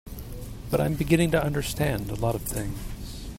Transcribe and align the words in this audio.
But 0.71 0.81
I'm 0.81 0.95
beginning 0.95 1.29
to 1.29 1.43
understand 1.43 2.09
a 2.09 2.15
lot 2.15 2.33
of 2.33 2.41
things. 2.41 2.75